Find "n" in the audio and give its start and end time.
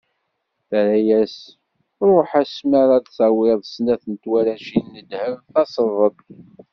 4.11-4.13, 4.97-5.01